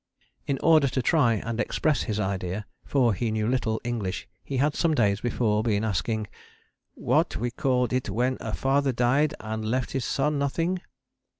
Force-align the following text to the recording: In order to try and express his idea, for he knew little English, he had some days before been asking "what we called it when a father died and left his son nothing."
In 0.47 0.57
order 0.63 0.87
to 0.87 1.01
try 1.03 1.33
and 1.35 1.59
express 1.59 2.01
his 2.01 2.19
idea, 2.19 2.65
for 2.83 3.13
he 3.13 3.29
knew 3.29 3.47
little 3.47 3.79
English, 3.83 4.27
he 4.43 4.57
had 4.57 4.73
some 4.73 4.95
days 4.95 5.21
before 5.21 5.61
been 5.61 5.83
asking 5.83 6.25
"what 6.95 7.35
we 7.37 7.51
called 7.51 7.93
it 7.93 8.09
when 8.09 8.35
a 8.41 8.51
father 8.51 8.93
died 8.93 9.35
and 9.39 9.63
left 9.63 9.91
his 9.91 10.03
son 10.03 10.39
nothing." 10.39 10.81